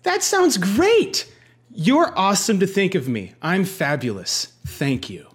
"That 0.04 0.23
sounds 0.23 0.59
great. 0.59 1.26
You're 1.75 2.16
awesome 2.16 2.61
to 2.61 2.68
think 2.68 2.94
of 2.94 3.09
me. 3.09 3.32
I'm 3.42 3.64
fabulous. 3.64 4.52
Thank 4.64 5.11
you." 5.11 5.26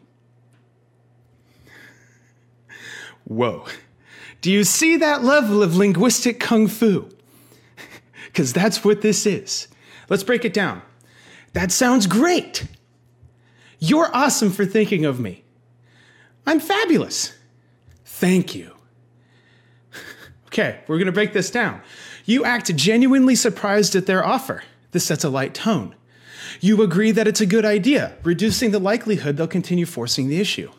Whoa. 3.26 3.66
Do 4.40 4.50
you 4.50 4.64
see 4.64 4.96
that 4.96 5.22
level 5.22 5.64
of 5.64 5.76
linguistic 5.76 6.40
kung 6.40 6.68
fu? 6.68 7.10
Because 8.28 8.54
that's 8.54 8.86
what 8.86 9.02
this 9.02 9.26
is. 9.26 9.68
Let's 10.08 10.24
break 10.24 10.46
it 10.46 10.54
down. 10.54 10.82
That 11.52 11.74
sounds 11.74 12.08
great. 12.08 12.68
You're 13.80 14.14
awesome 14.16 14.52
for 14.52 14.66
thinking 14.66 15.06
of 15.06 15.20
me. 15.20 15.44
I'm 16.46 16.60
fabulous. 16.60 17.34
Thank 18.06 18.56
you. 18.56 18.72
Okay, 20.48 20.80
we're 20.88 20.96
going 20.96 21.08
to 21.08 21.12
break 21.12 21.34
this 21.34 21.52
down. 21.52 21.82
You 22.24 22.46
act 22.46 22.74
genuinely 22.78 23.36
surprised 23.36 23.94
at 23.94 24.06
their 24.06 24.26
offer. 24.26 24.64
This 24.92 25.04
sets 25.04 25.26
a 25.26 25.30
light 25.30 25.54
tone. 25.54 25.96
You 26.62 26.82
agree 26.82 27.12
that 27.12 27.28
it's 27.28 27.42
a 27.42 27.46
good 27.46 27.66
idea, 27.66 28.16
reducing 28.24 28.72
the 28.72 28.80
likelihood 28.80 29.36
they'll 29.36 29.48
continue 29.48 29.86
forcing 29.86 30.30
the 30.30 30.40
issue. 30.40 30.72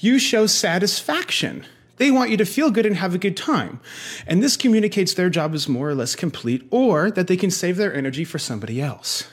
You 0.00 0.18
show 0.18 0.46
satisfaction. 0.46 1.64
They 1.96 2.10
want 2.10 2.30
you 2.30 2.36
to 2.38 2.44
feel 2.44 2.72
good 2.72 2.86
and 2.86 2.96
have 2.96 3.14
a 3.14 3.18
good 3.18 3.36
time. 3.36 3.78
And 4.26 4.42
this 4.42 4.56
communicates 4.56 5.14
their 5.14 5.30
job 5.30 5.54
is 5.54 5.68
more 5.68 5.88
or 5.88 5.94
less 5.94 6.16
complete 6.16 6.66
or 6.72 7.10
that 7.12 7.28
they 7.28 7.36
can 7.36 7.52
save 7.52 7.76
their 7.76 7.94
energy 7.94 8.24
for 8.24 8.40
somebody 8.40 8.82
else. 8.82 9.28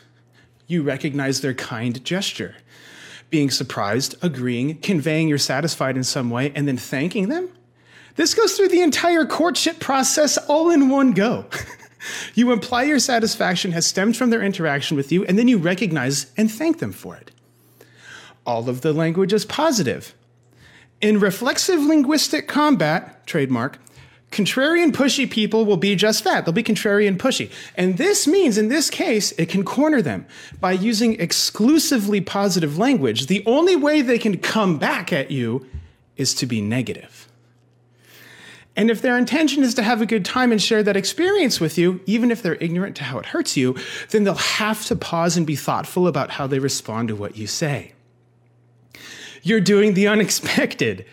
You 0.67 0.83
recognize 0.83 1.41
their 1.41 1.55
kind 1.55 2.03
gesture 2.05 2.55
being 3.31 3.49
surprised, 3.49 4.13
agreeing, 4.21 4.77
conveying 4.79 5.27
you're 5.27 5.39
satisfied 5.39 5.97
in 5.97 6.03
some 6.03 6.29
way, 6.29 6.51
and 6.53 6.67
then 6.67 6.77
thanking 6.77 7.29
them. 7.29 7.49
This 8.15 8.35
goes 8.35 8.55
through 8.55 8.67
the 8.67 8.81
entire 8.81 9.25
courtship 9.25 9.79
process 9.79 10.37
all 10.37 10.69
in 10.69 10.89
one 10.89 11.13
go. 11.13 11.45
you 12.35 12.51
imply 12.51 12.83
your 12.83 12.99
satisfaction 12.99 13.71
has 13.71 13.87
stemmed 13.87 14.17
from 14.17 14.29
their 14.29 14.41
interaction 14.43 14.97
with 14.97 15.11
you, 15.11 15.25
and 15.25 15.39
then 15.39 15.47
you 15.47 15.57
recognize 15.57 16.31
and 16.37 16.51
thank 16.51 16.79
them 16.79 16.91
for 16.91 17.15
it. 17.15 17.31
All 18.45 18.67
of 18.67 18.81
the 18.81 18.93
language 18.93 19.33
is 19.33 19.45
positive. 19.45 20.13
In 20.99 21.19
reflexive 21.19 21.79
linguistic 21.79 22.47
combat, 22.47 23.25
trademark, 23.25 23.79
Contrarian 24.31 24.93
pushy 24.93 25.29
people 25.29 25.65
will 25.65 25.77
be 25.77 25.93
just 25.95 26.23
that. 26.23 26.45
They'll 26.45 26.53
be 26.53 26.63
contrarian 26.63 27.17
pushy. 27.17 27.51
And 27.75 27.97
this 27.97 28.25
means, 28.25 28.57
in 28.57 28.69
this 28.69 28.89
case, 28.89 29.33
it 29.33 29.49
can 29.49 29.63
corner 29.65 30.01
them 30.01 30.25
by 30.61 30.71
using 30.71 31.19
exclusively 31.19 32.21
positive 32.21 32.77
language. 32.77 33.27
The 33.27 33.43
only 33.45 33.75
way 33.75 34.01
they 34.01 34.17
can 34.17 34.37
come 34.37 34.79
back 34.79 35.11
at 35.11 35.31
you 35.31 35.67
is 36.15 36.33
to 36.35 36.45
be 36.45 36.61
negative. 36.61 37.27
And 38.75 38.89
if 38.89 39.01
their 39.01 39.17
intention 39.17 39.63
is 39.63 39.73
to 39.75 39.83
have 39.83 40.01
a 40.01 40.05
good 40.05 40.23
time 40.23 40.53
and 40.53 40.61
share 40.61 40.81
that 40.81 40.95
experience 40.95 41.59
with 41.59 41.77
you, 41.77 41.99
even 42.05 42.31
if 42.31 42.41
they're 42.41 42.55
ignorant 42.55 42.95
to 42.97 43.03
how 43.03 43.19
it 43.19 43.25
hurts 43.25 43.57
you, 43.57 43.75
then 44.11 44.23
they'll 44.23 44.35
have 44.35 44.85
to 44.85 44.95
pause 44.95 45.35
and 45.35 45.45
be 45.45 45.57
thoughtful 45.57 46.07
about 46.07 46.31
how 46.31 46.47
they 46.47 46.59
respond 46.59 47.09
to 47.09 47.15
what 47.15 47.35
you 47.35 47.47
say. 47.47 47.91
You're 49.43 49.59
doing 49.59 49.93
the 49.93 50.07
unexpected. 50.07 51.05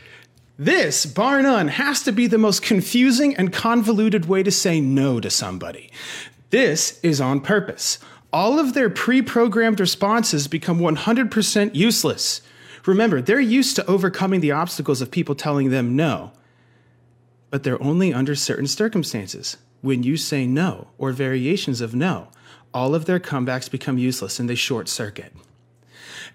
This, 0.61 1.07
bar 1.07 1.41
none, 1.41 1.69
has 1.69 2.03
to 2.03 2.11
be 2.11 2.27
the 2.27 2.37
most 2.37 2.62
confusing 2.62 3.37
and 3.37 3.53
convoluted 3.53 4.27
way 4.27 4.43
to 4.43 4.50
say 4.50 4.81
no 4.81 5.21
to 5.21 5.31
somebody. 5.31 5.88
This 6.50 6.99
is 7.00 7.21
on 7.21 7.43
purpose. 7.43 8.00
All 8.33 8.59
of 8.59 8.75
their 8.75 8.91
pre 8.91 9.23
programmed 9.23 9.79
responses 9.79 10.49
become 10.49 10.81
100% 10.81 11.77
useless. 11.77 12.43
Remember, 12.87 13.21
they're 13.21 13.38
used 13.38 13.77
to 13.77 13.87
overcoming 13.87 14.41
the 14.41 14.50
obstacles 14.50 15.00
of 15.00 15.12
people 15.12 15.37
telling 15.37 15.71
them 15.71 15.95
no, 15.95 16.33
but 17.50 17.62
they're 17.62 17.83
only 17.83 18.12
under 18.12 18.35
certain 18.35 18.67
circumstances. 18.67 19.59
When 19.81 20.03
you 20.03 20.17
say 20.17 20.45
no 20.45 20.88
or 20.99 21.12
variations 21.12 21.81
of 21.81 21.95
no, 21.95 22.29
all 22.75 22.97
of 22.97 23.05
their 23.05 23.21
comebacks 23.21 23.71
become 23.71 23.97
useless 23.97 24.41
and 24.41 24.50
they 24.50 24.57
short 24.57 24.88
circuit. 24.88 25.33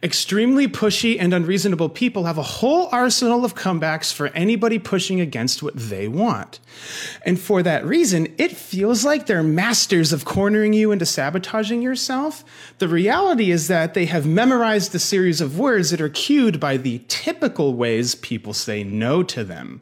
Extremely 0.03 0.67
pushy 0.67 1.15
and 1.17 1.33
unreasonable 1.33 1.88
people 1.88 2.25
have 2.25 2.38
a 2.38 2.43
whole 2.43 2.89
arsenal 2.91 3.45
of 3.45 3.55
comebacks 3.55 4.12
for 4.12 4.27
anybody 4.27 4.77
pushing 4.77 5.22
against 5.22 5.63
what 5.63 5.77
they 5.77 6.10
want. 6.10 6.60
And 7.25 7.39
for 7.39 7.63
that 7.63 7.86
reason, 7.86 8.27
it 8.38 8.51
feels 8.51 9.05
like 9.05 9.27
they're 9.27 9.41
masters 9.41 10.12
of 10.12 10.25
cornering 10.25 10.74
you 10.74 10.91
into 10.91 11.05
sabotaging 11.05 11.81
yourself. 11.81 12.43
The 12.79 12.89
reality 12.89 13.50
is 13.50 13.69
that 13.69 13.93
they 13.93 14.05
have 14.07 14.25
memorized 14.25 14.91
the 14.91 15.00
series 15.00 15.39
of 15.39 15.57
words 15.57 15.91
that 15.91 16.01
are 16.01 16.10
cued 16.10 16.60
by 16.60 16.75
the 16.75 17.01
typical 17.07 17.74
ways 17.74 18.13
people 18.13 18.53
say 18.53 18.83
no 18.83 19.24
to 19.24 19.45
them. 19.45 19.79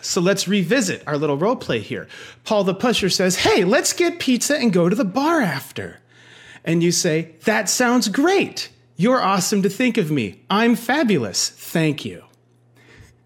So 0.00 0.20
let's 0.20 0.48
revisit 0.48 1.04
our 1.06 1.16
little 1.16 1.36
role 1.36 1.54
play 1.54 1.78
here. 1.78 2.08
Paul 2.42 2.64
the 2.64 2.74
pusher 2.74 3.10
says, 3.10 3.36
Hey, 3.36 3.64
let's 3.64 3.92
get 3.92 4.18
pizza 4.18 4.56
and 4.58 4.72
go 4.72 4.88
to 4.88 4.96
the 4.96 5.04
bar 5.04 5.40
after 5.40 6.00
and 6.66 6.82
you 6.82 6.92
say, 6.92 7.36
That 7.44 7.70
sounds 7.70 8.08
great. 8.08 8.68
You're 8.96 9.22
awesome 9.22 9.62
to 9.62 9.70
think 9.70 9.96
of 9.96 10.10
me. 10.10 10.42
I'm 10.50 10.74
fabulous. 10.74 11.48
Thank 11.48 12.04
you. 12.04 12.24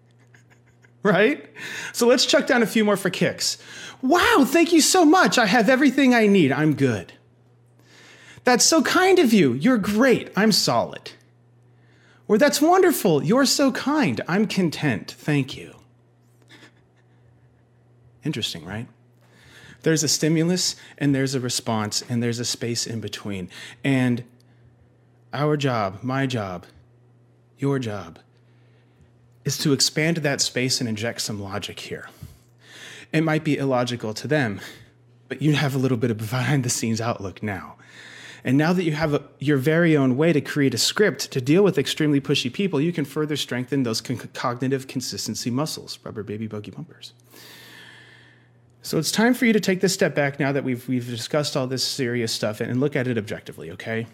right? 1.03 1.45
So 1.93 2.07
let's 2.07 2.25
chuck 2.25 2.45
down 2.45 2.61
a 2.61 2.67
few 2.67 2.85
more 2.85 2.97
for 2.97 3.09
kicks. 3.09 3.57
Wow, 4.01 4.45
thank 4.47 4.71
you 4.73 4.81
so 4.81 5.05
much. 5.05 5.37
I 5.37 5.45
have 5.45 5.69
everything 5.69 6.13
I 6.13 6.27
need. 6.27 6.51
I'm 6.51 6.75
good. 6.75 7.13
That's 8.43 8.65
so 8.65 8.81
kind 8.81 9.19
of 9.19 9.33
you. 9.33 9.53
You're 9.53 9.77
great. 9.77 10.31
I'm 10.35 10.51
solid. 10.51 11.11
Or 12.27 12.37
that's 12.37 12.61
wonderful. 12.61 13.23
You're 13.23 13.45
so 13.45 13.71
kind. 13.71 14.21
I'm 14.27 14.47
content. 14.47 15.11
Thank 15.11 15.55
you. 15.55 15.75
Interesting, 18.23 18.65
right? 18.65 18.87
There's 19.83 20.03
a 20.03 20.07
stimulus 20.07 20.75
and 20.97 21.13
there's 21.15 21.35
a 21.35 21.39
response 21.39 22.03
and 22.07 22.21
there's 22.21 22.39
a 22.39 22.45
space 22.45 22.85
in 22.85 22.99
between. 22.99 23.49
And 23.83 24.23
our 25.33 25.57
job, 25.57 25.99
my 26.01 26.27
job, 26.27 26.65
your 27.57 27.79
job, 27.79 28.19
is 29.43 29.57
to 29.59 29.73
expand 29.73 30.17
that 30.17 30.41
space 30.41 30.79
and 30.79 30.87
inject 30.87 31.21
some 31.21 31.41
logic 31.41 31.79
here. 31.79 32.09
It 33.11 33.21
might 33.21 33.43
be 33.43 33.57
illogical 33.57 34.13
to 34.15 34.27
them, 34.27 34.61
but 35.27 35.41
you 35.41 35.53
have 35.53 35.73
a 35.75 35.77
little 35.77 35.97
bit 35.97 36.11
of 36.11 36.17
behind 36.29 36.63
the 36.63 36.69
scenes 36.69 37.01
outlook 37.01 37.41
now. 37.41 37.75
And 38.43 38.57
now 38.57 38.73
that 38.73 38.83
you 38.83 38.93
have 38.93 39.13
a, 39.13 39.23
your 39.39 39.57
very 39.57 39.95
own 39.95 40.17
way 40.17 40.33
to 40.33 40.41
create 40.41 40.73
a 40.73 40.77
script 40.77 41.31
to 41.31 41.41
deal 41.41 41.63
with 41.63 41.77
extremely 41.77 42.19
pushy 42.19 42.51
people, 42.51 42.81
you 42.81 42.91
can 42.91 43.05
further 43.05 43.37
strengthen 43.37 43.83
those 43.83 44.01
con- 44.01 44.17
cognitive 44.33 44.87
consistency 44.87 45.51
muscles, 45.51 45.99
rubber 46.03 46.23
baby 46.23 46.47
buggy 46.47 46.71
bumpers. 46.71 47.13
So 48.83 48.97
it's 48.97 49.11
time 49.11 49.33
for 49.33 49.45
you 49.45 49.53
to 49.53 49.59
take 49.59 49.81
this 49.81 49.93
step 49.93 50.15
back 50.15 50.39
now 50.39 50.51
that 50.51 50.63
we've, 50.63 50.87
we've 50.87 51.05
discussed 51.05 51.55
all 51.55 51.67
this 51.67 51.83
serious 51.83 52.31
stuff 52.31 52.61
and, 52.61 52.71
and 52.71 52.79
look 52.79 52.95
at 52.95 53.07
it 53.07 53.17
objectively, 53.17 53.71
okay? 53.71 54.07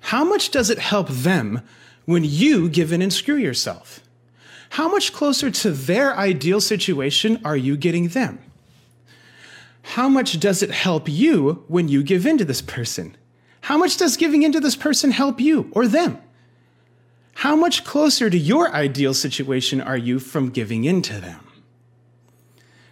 How 0.00 0.24
much 0.24 0.50
does 0.50 0.70
it 0.70 0.78
help 0.78 1.08
them 1.08 1.60
when 2.06 2.24
you 2.24 2.68
give 2.68 2.92
in 2.92 3.02
and 3.02 3.12
screw 3.12 3.36
yourself? 3.36 4.00
How 4.70 4.88
much 4.88 5.12
closer 5.12 5.50
to 5.50 5.70
their 5.72 6.16
ideal 6.16 6.60
situation 6.60 7.40
are 7.44 7.56
you 7.56 7.76
getting 7.76 8.08
them? 8.08 8.38
How 9.82 10.08
much 10.08 10.40
does 10.40 10.62
it 10.62 10.70
help 10.70 11.08
you 11.08 11.64
when 11.68 11.88
you 11.88 12.02
give 12.02 12.24
in 12.24 12.38
to 12.38 12.44
this 12.44 12.62
person? 12.62 13.16
How 13.62 13.76
much 13.76 13.96
does 13.96 14.16
giving 14.16 14.42
in 14.42 14.52
to 14.52 14.60
this 14.60 14.76
person 14.76 15.10
help 15.10 15.40
you 15.40 15.70
or 15.72 15.86
them? 15.86 16.18
How 17.34 17.56
much 17.56 17.84
closer 17.84 18.30
to 18.30 18.38
your 18.38 18.72
ideal 18.72 19.12
situation 19.12 19.80
are 19.80 19.96
you 19.96 20.18
from 20.18 20.50
giving 20.50 20.84
in 20.84 21.02
to 21.02 21.20
them? 21.20 21.40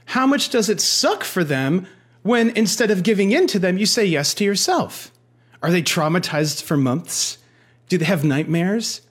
How 0.09 0.27
much 0.27 0.49
does 0.49 0.71
it 0.71 0.81
suck 0.81 1.23
for 1.23 1.45
them 1.45 1.87
when 2.23 2.49
instead 2.57 2.91
of 2.91 3.03
giving 3.03 3.31
in 3.31 3.47
to 3.49 3.59
them, 3.59 3.77
you 3.77 3.85
say 3.85 4.07
yes 4.07 4.33
to 4.35 4.45
yourself? 4.45 5.13
Are 5.63 5.71
they 5.71 5.83
traumatized 5.83 6.63
for 6.63 6.79
months? 6.79 7.37
Do 7.91 7.99
they 7.99 8.07
have 8.07 8.25
nightmares? 8.25 9.03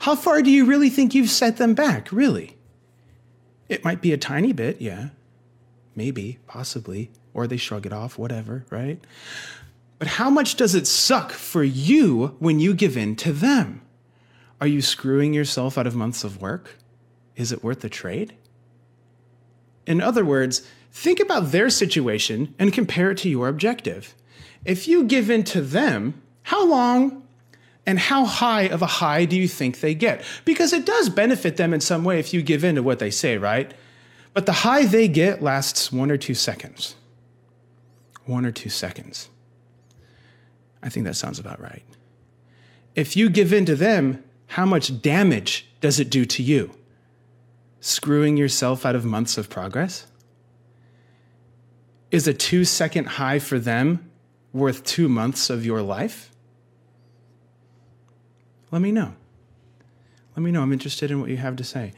How 0.00 0.14
far 0.14 0.42
do 0.42 0.50
you 0.50 0.64
really 0.64 0.90
think 0.90 1.12
you've 1.12 1.28
set 1.28 1.56
them 1.56 1.74
back, 1.74 2.12
really? 2.12 2.56
It 3.68 3.84
might 3.84 4.00
be 4.00 4.12
a 4.12 4.16
tiny 4.16 4.52
bit, 4.52 4.80
yeah. 4.80 5.08
maybe, 5.96 6.38
possibly, 6.46 7.10
or 7.32 7.48
they 7.48 7.56
shrug 7.56 7.84
it 7.84 7.92
off, 7.92 8.16
whatever, 8.16 8.64
right? 8.70 9.00
But 9.98 10.06
how 10.06 10.30
much 10.30 10.54
does 10.54 10.76
it 10.76 10.86
suck 10.86 11.32
for 11.32 11.64
you 11.64 12.36
when 12.38 12.60
you 12.60 12.74
give 12.74 12.96
in 12.96 13.16
to 13.16 13.32
them? 13.32 13.82
Are 14.60 14.68
you 14.68 14.82
screwing 14.82 15.34
yourself 15.34 15.76
out 15.76 15.88
of 15.88 15.96
months 15.96 16.22
of 16.22 16.40
work? 16.40 16.78
Is 17.34 17.50
it 17.50 17.64
worth 17.64 17.80
the 17.80 17.88
trade? 17.88 18.34
In 19.86 20.00
other 20.00 20.24
words, 20.24 20.66
think 20.92 21.20
about 21.20 21.52
their 21.52 21.70
situation 21.70 22.54
and 22.58 22.72
compare 22.72 23.10
it 23.10 23.18
to 23.18 23.28
your 23.28 23.48
objective. 23.48 24.14
If 24.64 24.88
you 24.88 25.04
give 25.04 25.30
in 25.30 25.44
to 25.44 25.60
them, 25.60 26.22
how 26.44 26.66
long 26.66 27.22
and 27.86 27.98
how 27.98 28.24
high 28.24 28.62
of 28.62 28.82
a 28.82 28.86
high 28.86 29.24
do 29.24 29.36
you 29.36 29.48
think 29.48 29.80
they 29.80 29.94
get? 29.94 30.24
Because 30.44 30.72
it 30.72 30.86
does 30.86 31.08
benefit 31.08 31.56
them 31.56 31.74
in 31.74 31.80
some 31.80 32.04
way 32.04 32.18
if 32.18 32.32
you 32.32 32.42
give 32.42 32.64
in 32.64 32.76
to 32.76 32.82
what 32.82 32.98
they 32.98 33.10
say, 33.10 33.36
right? 33.36 33.72
But 34.32 34.46
the 34.46 34.52
high 34.52 34.86
they 34.86 35.06
get 35.06 35.42
lasts 35.42 35.92
one 35.92 36.10
or 36.10 36.16
two 36.16 36.34
seconds. 36.34 36.96
One 38.24 38.46
or 38.46 38.52
two 38.52 38.70
seconds. 38.70 39.28
I 40.82 40.88
think 40.88 41.06
that 41.06 41.16
sounds 41.16 41.38
about 41.38 41.60
right. 41.60 41.82
If 42.94 43.16
you 43.16 43.28
give 43.28 43.52
in 43.52 43.66
to 43.66 43.76
them, 43.76 44.22
how 44.48 44.64
much 44.64 45.02
damage 45.02 45.66
does 45.80 46.00
it 46.00 46.10
do 46.10 46.24
to 46.24 46.42
you? 46.42 46.70
Screwing 47.86 48.38
yourself 48.38 48.86
out 48.86 48.96
of 48.96 49.04
months 49.04 49.36
of 49.36 49.50
progress? 49.50 50.06
Is 52.10 52.26
a 52.26 52.32
two 52.32 52.64
second 52.64 53.04
high 53.04 53.38
for 53.38 53.58
them 53.58 54.10
worth 54.54 54.84
two 54.84 55.06
months 55.06 55.50
of 55.50 55.66
your 55.66 55.82
life? 55.82 56.30
Let 58.70 58.80
me 58.80 58.90
know. 58.90 59.12
Let 60.34 60.42
me 60.42 60.50
know. 60.50 60.62
I'm 60.62 60.72
interested 60.72 61.10
in 61.10 61.20
what 61.20 61.28
you 61.28 61.36
have 61.36 61.56
to 61.56 61.62
say. 61.62 61.92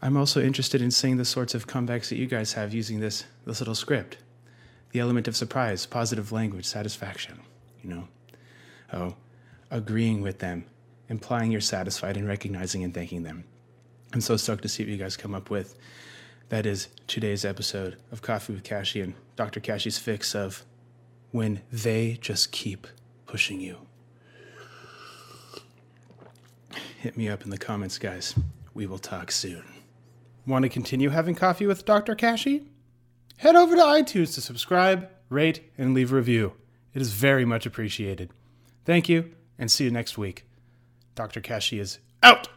I'm 0.00 0.16
also 0.16 0.40
interested 0.40 0.80
in 0.80 0.92
seeing 0.92 1.16
the 1.16 1.24
sorts 1.24 1.56
of 1.56 1.66
comebacks 1.66 2.10
that 2.10 2.18
you 2.18 2.28
guys 2.28 2.52
have 2.52 2.72
using 2.72 3.00
this, 3.00 3.24
this 3.44 3.60
little 3.60 3.74
script. 3.74 4.18
The 4.92 5.00
element 5.00 5.26
of 5.26 5.34
surprise, 5.34 5.86
positive 5.86 6.30
language, 6.30 6.66
satisfaction, 6.66 7.40
you 7.82 7.90
know. 7.90 8.08
Oh, 8.92 9.16
agreeing 9.72 10.22
with 10.22 10.38
them, 10.38 10.66
implying 11.08 11.50
you're 11.50 11.60
satisfied 11.60 12.16
and 12.16 12.28
recognizing 12.28 12.84
and 12.84 12.94
thanking 12.94 13.24
them. 13.24 13.42
I'm 14.12 14.20
so 14.20 14.36
stoked 14.36 14.62
to 14.62 14.68
see 14.68 14.82
what 14.82 14.90
you 14.90 14.98
guys 14.98 15.16
come 15.16 15.34
up 15.34 15.48
with. 15.48 15.76
That 16.50 16.66
is 16.66 16.88
today's 17.06 17.44
episode 17.46 17.96
of 18.10 18.20
Coffee 18.20 18.52
with 18.52 18.62
Kashey 18.62 19.00
and 19.00 19.14
Dr. 19.36 19.58
Kashey's 19.58 19.96
fix 19.96 20.34
of 20.34 20.64
when 21.30 21.62
they 21.72 22.18
just 22.20 22.52
keep 22.52 22.86
pushing 23.24 23.60
you. 23.60 23.78
Hit 26.98 27.16
me 27.16 27.28
up 27.28 27.42
in 27.42 27.50
the 27.50 27.58
comments, 27.58 27.98
guys. 27.98 28.34
We 28.74 28.86
will 28.86 28.98
talk 28.98 29.32
soon. 29.32 29.64
Want 30.46 30.64
to 30.64 30.68
continue 30.68 31.08
having 31.08 31.34
coffee 31.34 31.66
with 31.66 31.86
Dr. 31.86 32.14
Kashey? 32.14 32.66
Head 33.38 33.56
over 33.56 33.74
to 33.74 33.82
iTunes 33.82 34.34
to 34.34 34.40
subscribe, 34.40 35.08
rate, 35.30 35.72
and 35.78 35.94
leave 35.94 36.12
a 36.12 36.16
review. 36.16 36.52
It 36.92 37.00
is 37.00 37.12
very 37.12 37.46
much 37.46 37.64
appreciated. 37.64 38.30
Thank 38.84 39.08
you, 39.08 39.32
and 39.58 39.70
see 39.70 39.84
you 39.84 39.90
next 39.90 40.18
week. 40.18 40.44
Dr. 41.14 41.40
Kashey 41.40 41.80
is 41.80 41.98
out. 42.22 42.48